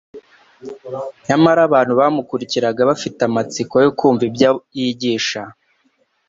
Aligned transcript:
Nyamara 1.27 1.59
abantu 1.67 1.93
bamukurikiraga 1.99 2.81
bafite 2.89 3.19
amatsiko 3.29 3.75
yo 3.85 3.91
kumva 3.97 4.23
ibyo 4.29 4.51
yigisha. 4.77 5.41